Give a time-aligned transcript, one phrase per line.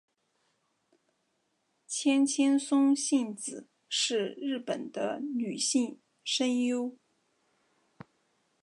[1.85, 6.97] 千千松幸子是日本的女性声优。